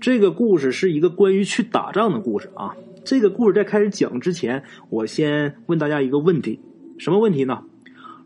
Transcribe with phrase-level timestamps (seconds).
[0.00, 2.76] 这个故事是一个关于去打仗的故事啊。
[3.04, 6.60] 这个故事在开始讲之前，我先问大家一个问题：
[6.98, 7.64] 什么问题呢？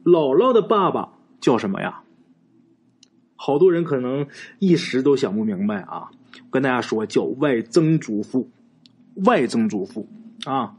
[0.05, 2.03] 姥姥的爸爸叫什么呀？
[3.37, 4.27] 好多人可能
[4.59, 6.11] 一时都想不明白啊。
[6.51, 8.51] 跟大家说，叫外曾祖父。
[9.27, 10.09] 外曾祖父
[10.45, 10.77] 啊，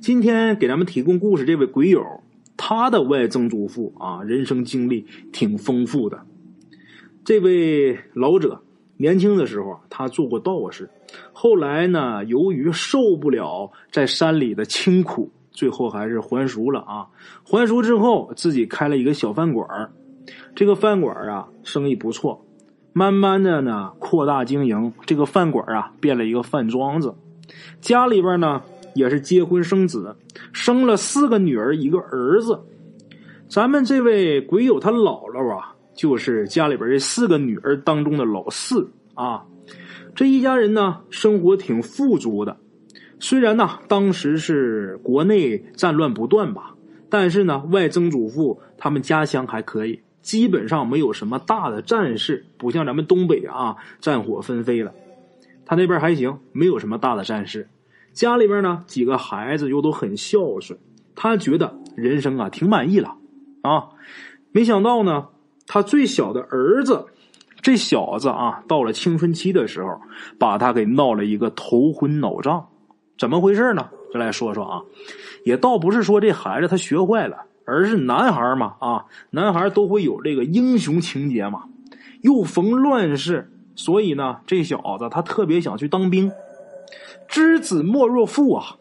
[0.00, 2.22] 今天给咱们提供故事这位鬼友，
[2.56, 6.24] 他的外曾祖父啊，人生经历挺丰富的。
[7.24, 8.62] 这位老者
[8.96, 10.88] 年轻的时候啊，他做过道士，
[11.32, 17.06] 后来呢，由于受不了在山里的清苦，最后还是还俗了啊。
[17.44, 19.90] 还俗之后，自己开了一个小饭馆
[20.54, 22.42] 这个饭馆啊，生意不错。
[22.92, 27.14] 慢慢的呢，扩大经营，这个饭馆啊，变了一个饭庄子。
[27.82, 28.62] 家里边呢，
[28.94, 30.16] 也是结婚生子，
[30.54, 32.58] 生了四个女儿，一个儿子。
[33.48, 39.44] 咱们这位鬼友他姥姥啊，就是家里边这四个女儿当中的老四啊。
[40.14, 42.58] 这一家人呢，生活挺富足的。
[43.18, 46.74] 虽然呢，当时是国内战乱不断吧，
[47.10, 50.00] 但是呢，外曾祖父他们家乡还可以。
[50.22, 54.92] 基本上没有什么大的战事，不像咱们东北啊，战火纷飞了。
[55.64, 57.68] 他那边还行，没有什么大的战事。
[58.12, 60.78] 家里边呢，几个孩子又都很孝顺，
[61.14, 63.16] 他觉得人生啊挺满意了
[63.62, 63.90] 啊。
[64.50, 65.28] 没想到呢，
[65.66, 67.04] 他最小的儿子，
[67.62, 70.00] 这小子啊，到了青春期的时候，
[70.38, 72.68] 把他给闹了一个头昏脑胀。
[73.18, 73.88] 怎么回事呢？
[74.12, 74.82] 就来说说啊，
[75.44, 77.44] 也倒不是说这孩子他学坏了。
[77.68, 81.64] 而是男孩嘛啊，男孩都会有这个英雄情节嘛。
[82.20, 86.30] 又逢乱世，所以呢，这小子他特别想去当兵。
[87.26, 88.76] 知子莫若父啊！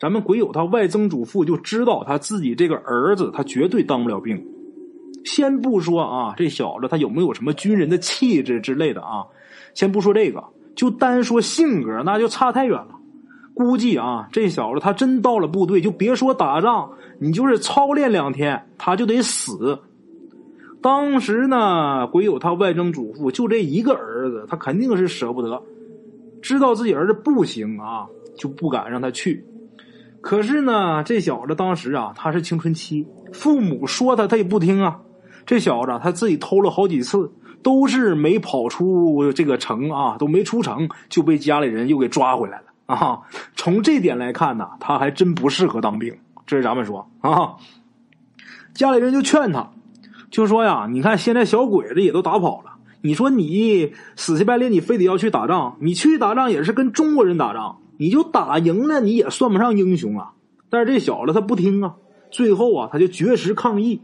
[0.00, 4.42] 咱们鬼友他外曾祖父就知道他自己这个儿子他绝对当不了兵。
[5.24, 9.24] 先不说啊，这小子他有没有什么军人的气质之类的啊？
[9.74, 10.44] 先不说这个，
[10.74, 12.98] 就单说性格，那就差太远了。
[13.54, 19.78] 估计啊，这小子他真到了部队，就别说打仗，你就是操练两天，他就得死。
[20.82, 25.62] 当时呢，鬼友他外曾祖父就这一个儿子，他肯定是舍不得，
[26.40, 28.06] 知道自己儿子不行啊，
[28.36, 29.44] 就不敢让他去。
[30.20, 35.00] 可是呢，这小子当时啊，他是青春期，父母说他，他也不听啊。
[35.44, 37.32] 这小子他自己偷了好几次，
[37.62, 42.64] 都是没跑出这个城啊，都没出城，就被家里人又给抓回来了。
[42.86, 43.20] 啊，
[43.54, 46.14] 从这点来看呢，他还真不适合当兵。
[46.46, 47.54] 这是咱们说啊，
[48.74, 49.70] 家里人就劝他，
[50.30, 60.32] 就说呀，你看现在小鬼子也都打跑了，你说你死乞白赖，你非得要去打仗，你去打仗也是跟中国人打仗，你就打赢了，你也算不上英雄啊。
[60.68, 61.94] 但是这小子他不听啊，
[62.30, 64.02] 最后啊，他就绝食抗议。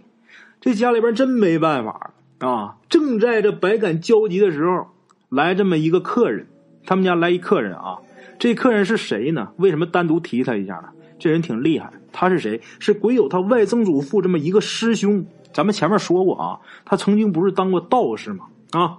[0.60, 2.76] 这家里边真没办法啊。
[2.88, 4.86] 正在这百感交集的时候，
[5.28, 6.46] 来这么一个客人，
[6.86, 7.98] 他们家来一客人啊。
[8.38, 9.48] 这客人是谁呢？
[9.56, 10.90] 为什么单独提他一下呢？
[11.18, 12.60] 这人挺厉害，他是谁？
[12.78, 15.26] 是鬼友他外曾祖父这么一个师兄。
[15.52, 18.44] 咱们前面说过啊，他曾经不是当过道士吗？
[18.70, 18.98] 啊，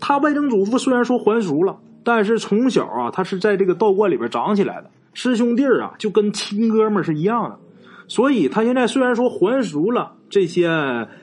[0.00, 7.58] 他外曾祖父虽然说还俗了，但是从小啊，他是在这个道观里边长起来的，师兄弟啊，就跟亲哥们是一样的。
[8.12, 10.68] 所以他现在虽然说还俗了，这些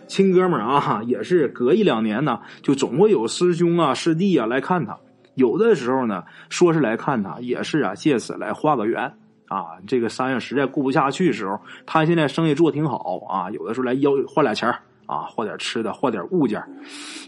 [0.08, 4.98] 亲哥们啊，也是隔一两年呢，就总会有师兄啊、师弟啊来看他。
[5.36, 9.04] 有的时候呢，说是来看他，也是啊，借此来画个缘
[9.50, 9.78] 啊。
[9.86, 13.52] 这个山上实在过不下去的时候，他现在生意做挺好啊。
[13.52, 14.68] 有的时候来要换俩钱
[15.06, 16.60] 啊，换点吃的，换点物件，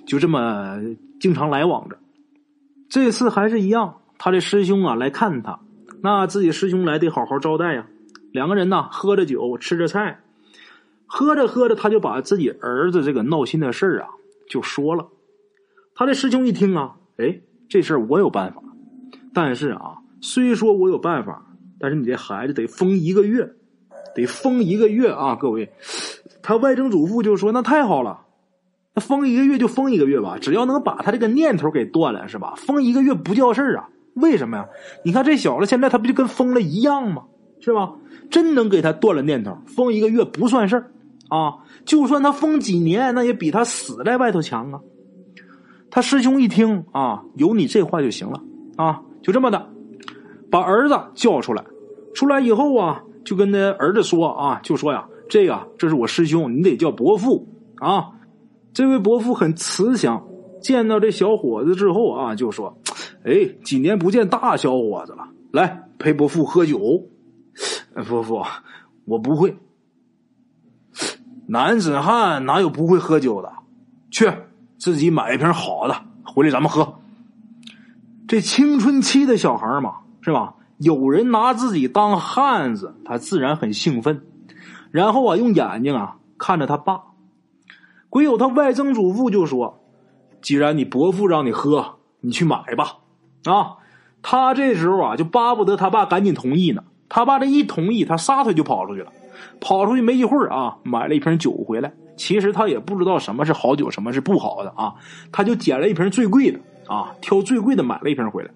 [0.07, 0.79] 就这么
[1.19, 1.99] 经常来往着。
[2.89, 5.59] 这次还是一样，他的师兄啊来看他，
[6.01, 7.85] 那自己师兄来得好好招待呀。
[8.31, 10.21] 两个人呢，喝着酒，吃着菜，
[11.05, 14.09] 喝着喝着，他就把自己儿子这个闹心的事啊
[14.49, 15.07] 就说了。
[15.95, 17.41] 他的师兄一听啊，哎。
[17.69, 18.61] 这事儿我有办法，
[19.33, 21.45] 但是啊，虽说我有办法，
[21.79, 23.49] 但是你这孩子得封一个月，
[24.13, 25.37] 得封一个月啊！
[25.39, 25.71] 各位，
[26.41, 28.25] 他外曾祖父就说：“那太好了，
[28.93, 32.55] 那封一个月就封一个月吧，只要能把他这个念头给断了，是吧？
[32.57, 33.87] 封一个月不叫事儿啊？
[34.15, 34.67] 为什么呀？
[35.05, 37.23] 你看这小子现在他不就跟疯了一样吗？
[37.61, 37.93] 是吧？
[38.29, 40.91] 真能给他断了念头，封一个月不算事儿
[41.29, 41.59] 啊！
[41.85, 44.79] 就算他封几年，那也比他死在外头强啊！”
[45.91, 48.41] 他师兄一听啊，有你这话就行了
[48.77, 49.67] 啊，就这么的，
[50.49, 51.63] 把儿子叫出来。
[52.13, 58.11] 出来以后啊，就跟那儿子说啊，就说呀，这个这是我师兄，你得叫伯父啊。
[58.73, 60.25] 这位伯父很慈祥，
[60.61, 62.77] 见到这小伙子之后啊，就说
[63.25, 66.79] ：“哎，几年不见大小伙子了，来陪伯父喝酒。”
[67.93, 68.43] 伯父，
[69.05, 69.57] 我不会。
[71.47, 73.51] 男子汉哪有不会喝酒的？
[74.09, 74.31] 去。
[74.77, 76.95] 自己买一瓶好的回来，咱们喝。
[78.27, 80.55] 这青春期的小孩嘛，是吧？
[80.79, 84.25] 有人拿自己当汉子，他自然很兴奋。
[84.89, 87.03] 然后啊，用眼睛啊看着他爸。
[88.09, 89.83] 鬼友他外曾祖父就说
[90.41, 92.97] ：“既然你伯父让你喝，你去买吧。”
[93.45, 93.77] 啊，
[94.23, 96.83] 他这时候啊就巴不得他爸赶紧同意呢。
[97.13, 99.11] 他爸这一同意，他撒腿就跑出去了。
[99.59, 101.91] 跑出去没一会儿啊，买了一瓶酒回来。
[102.15, 104.93] 其实他也不知道什么是好酒，什么是不好的啊。
[105.29, 108.49] 他就捡了一瓶最贵的啊，挑最贵的买了一瓶回来。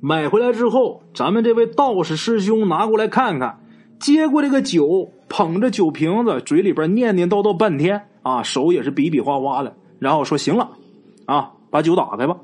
[0.00, 3.58] 买回来之后，咱们这位道士师兄拿过来看看，
[3.98, 10.70] 接过这个酒，捧着酒瓶子，嘴里边念念叨叨半天啊，手也是比比划划的，然后说：“行了，
[11.26, 12.36] 啊，把酒打开吧。”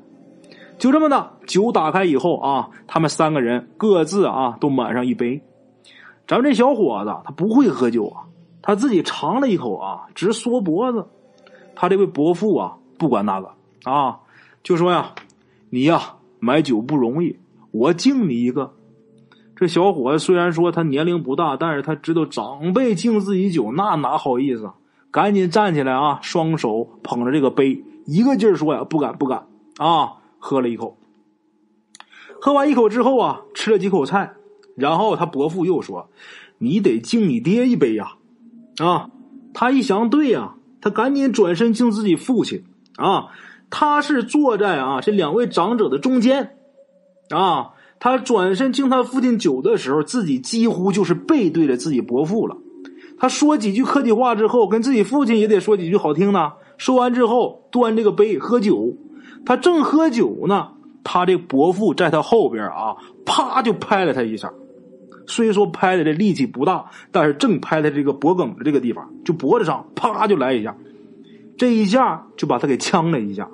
[0.77, 5.41] 就这么的，酒打开以后啊，他们三个人各自啊都满上一杯。
[6.27, 8.23] 咱们这小伙子他不会喝酒啊，
[8.61, 11.05] 他自己尝了一口啊，直缩脖子。
[11.75, 13.51] 他这位伯父啊，不管那个
[13.83, 14.19] 啊，
[14.63, 15.13] 就说呀
[15.69, 17.37] ：“你呀买酒不容易，
[17.71, 18.73] 我敬你一个。”
[19.55, 24.69] 这小伙子虽然说他年龄不大，但是他知道长辈敬自己酒，那哪好意思？
[25.11, 30.13] 赶紧站起来啊，双手捧着这个杯，一个劲儿说呀：“不敢，不敢啊！”
[30.45, 30.95] 喝了一口，
[32.39, 34.35] 喝完一口之后啊，吃了几口菜。
[34.75, 36.11] 然后他伯父又说
[36.59, 38.17] ：“你得敬你爹一杯呀！”
[38.77, 39.09] 啊，
[39.55, 42.63] 他一想，对呀，他赶紧转身敬自己父亲。
[42.95, 43.29] 啊，
[43.71, 46.55] 他是坐在啊这两位长者的中间。
[47.31, 52.55] 啊，他转身敬他父亲酒的时候，自己几乎就是背对着自己伯父了。
[53.17, 56.53] 他说几句客气话之后，跟自己父亲也得说几句好听的。
[56.77, 58.95] 说完之后，端这个杯喝酒。
[59.45, 60.69] 他正喝酒呢，
[61.03, 62.95] 他这伯父在他后边啊，
[63.25, 64.51] 啪就拍了他一下。
[65.27, 70.75] 虽说拍的这力气不大，但是正拍在这个脖梗的这个地方，就脖子上，啪就来一下，
[71.57, 73.49] 这一下就把他给呛了一下。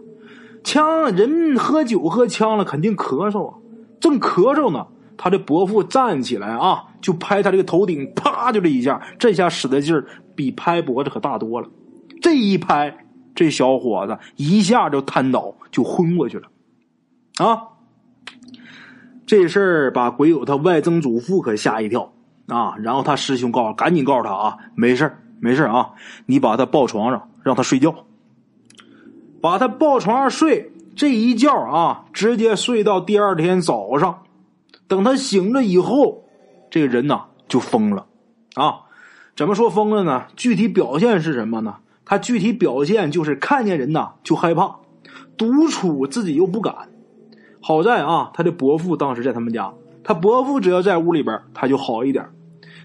[0.63, 3.57] 呛人喝酒喝呛了，肯定咳嗽啊。
[3.99, 4.85] 正咳嗽呢，
[5.17, 10.05] 他的伯父站起来啊，就拍他这个头顶，啪就这一下，这下使的劲儿
[10.35, 11.69] 比拍脖子可大多了。
[12.21, 13.05] 这一拍，
[13.41, 16.47] 这小伙子一下就瘫倒，就昏过去了，
[17.37, 17.63] 啊。
[19.25, 22.13] 这事儿把鬼友他外曾祖父可吓一跳
[22.47, 22.75] 啊！
[22.77, 25.93] 然后他师兄告诉，赶紧告诉他啊，没事没事啊，
[26.27, 28.05] 你把他抱床上，让他睡觉。
[29.41, 34.21] 把他抱床上睡，这一觉啊，直接睡到第二天早上。
[34.87, 36.25] 等他醒了以后，
[36.69, 38.05] 这个人呐就疯了
[38.53, 38.81] 啊！
[39.35, 40.27] 怎么说疯了呢？
[40.35, 41.77] 具体表现是什么呢？
[42.11, 44.75] 他具体表现就是看见人呐就害怕，
[45.37, 46.89] 独处自己又不敢。
[47.61, 49.73] 好在啊，他的伯父当时在他们家，
[50.03, 52.25] 他伯父只要在屋里边，他就好一点。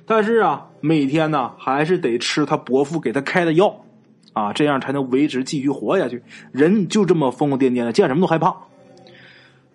[0.07, 3.81] 但是啊，每天呢还是得吃他伯父给他开的药，
[4.33, 6.23] 啊，这样才能维持继续活下去。
[6.53, 8.55] 人就这么疯疯癫癫的，见什么都害怕。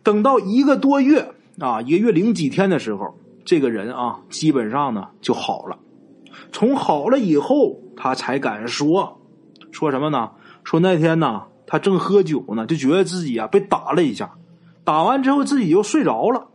[0.02, 3.14] 等到一个多月啊，一个月零几天的时候，
[3.44, 5.78] 这个人啊，基本上呢就好了。
[6.54, 9.20] 从好了以后，他才敢说，
[9.72, 10.30] 说什么呢？
[10.64, 14.32] 说那天呢，他正喝酒呢，就觉得自己啊被打了一下。
[14.84, 16.48] 打完之后自己又睡着了，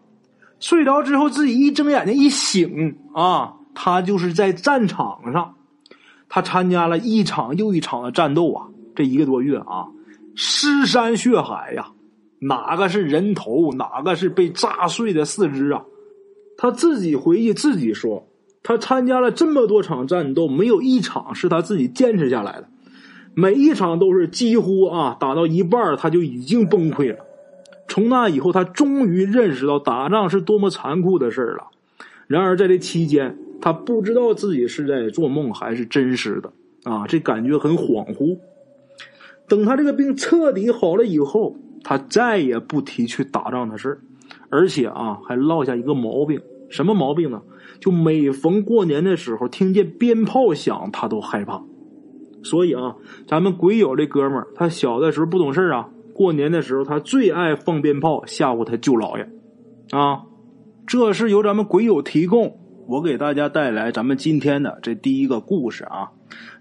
[0.60, 5.54] 睡着之后自己一睁眼睛一醒啊，他就是在战场上，
[6.28, 9.86] 他参加了一场又一场的战斗啊，这一个多月啊，
[10.34, 11.88] 尸山血海呀，
[12.40, 15.82] 哪个是人头，哪个是被炸碎的四肢啊？
[16.58, 18.26] 他自己回忆自己说，
[18.62, 22.68] 他参加了这么多场战斗，没有一场是他自己坚持下来的，
[23.38, 27.18] 每一场都是几乎啊打到一半他就已经崩溃了。
[27.86, 31.66] 从那以后，他终于认识到打仗是多么残酷的事了。
[32.26, 36.50] 然而，在这期间，他不知道自己是在做梦还是真实的
[36.90, 37.06] 啊！
[37.06, 38.38] 这感觉很恍惚。
[39.46, 44.00] 等他这个病彻底好了以后，他再也不提去打仗的事
[44.48, 46.40] 而且啊，还落下一个毛病，
[46.70, 47.42] 什么毛病呢？
[47.80, 51.62] 就每逢过年的时候，听见鞭炮响，他都害怕。
[52.48, 52.94] 所以啊，
[53.26, 55.88] 咱们鬼友这哥们儿，他小的时候不懂事啊。
[56.14, 59.28] 过年的时候，他最爱放鞭炮吓唬他舅姥爷，
[59.90, 60.22] 啊，
[60.86, 66.10] 这是由咱们鬼友提供，我给大家带来咱们今天的这第一个故事啊。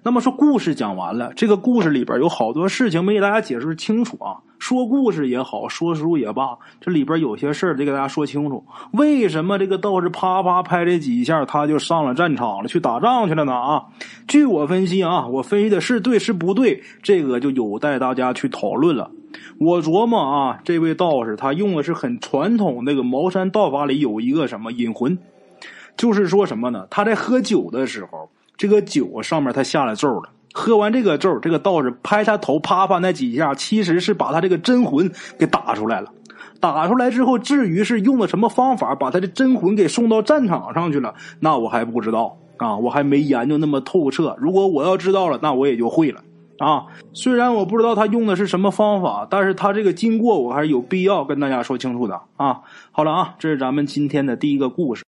[0.03, 4.38] 那么说故事讲完了，这个故事里边有好多事情没给大家解释清楚啊。
[4.58, 8.63] 说故事也好，说书也罢，这里边有些事儿得给大家说清楚。
[8.94, 13.53] 为什么这个道士啪啪拍这几下，他就上了战场了，去打仗去了呢？
[13.53, 13.84] 啊，
[14.27, 19.12] 据我分析啊，我分析的是对是不对，这个就有待大家去讨论了。
[19.60, 25.17] 我琢磨啊，这位道士他用的是很传统那个茅山道法里有一个什么引魂，
[25.98, 26.88] 就是说什么呢？
[26.90, 30.30] 他在喝酒的时候，这个酒上面他下了咒了。
[30.54, 36.10] 喝完这个咒，这个道士拍他头啪啪那几下，其实是把他这个真魂给打出来了。
[36.62, 44.36] 打出来之后，至于是用了什么方法把他的真魂给送到战场上去了，那我还不知道啊，我还没研究那么透彻。
[44.40, 46.22] 如果我要知道了，那我也就会了
[46.60, 46.86] 啊。
[47.14, 52.62] 虽然我不知道他用的是什么方法，但是他这个经过我还是有必要跟大家说清楚的啊。
[52.92, 55.04] 好了啊，这是咱们今天的第一个故事。